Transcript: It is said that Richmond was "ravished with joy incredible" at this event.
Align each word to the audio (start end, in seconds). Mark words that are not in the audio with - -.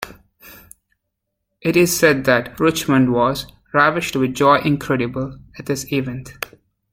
It 1.61 1.77
is 1.77 1.95
said 1.95 2.23
that 2.25 2.59
Richmond 2.59 3.13
was 3.13 3.45
"ravished 3.71 4.15
with 4.15 4.33
joy 4.33 4.57
incredible" 4.57 5.37
at 5.59 5.67
this 5.67 5.91
event. 5.93 6.33